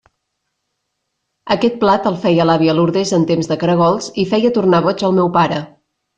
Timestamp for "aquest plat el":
1.55-2.17